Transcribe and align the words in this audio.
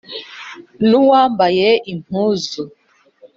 n’uwambaye 0.87 1.69
impuzu 1.91 2.63